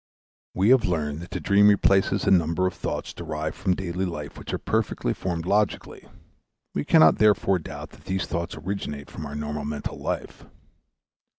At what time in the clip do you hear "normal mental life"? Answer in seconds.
9.35-10.45